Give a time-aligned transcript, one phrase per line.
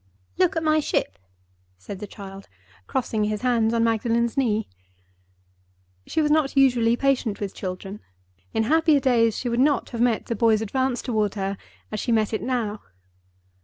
[0.39, 1.19] "Look at my ship,"
[1.77, 2.49] said the child,
[2.87, 4.67] crossing his hands on Magdalen's knee.
[6.07, 7.99] She was not usually patient with children.
[8.51, 11.55] In happier days she would not have met the boy's advance toward her
[11.91, 12.81] as she met it now.